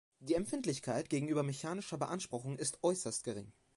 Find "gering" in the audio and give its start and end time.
3.23-3.53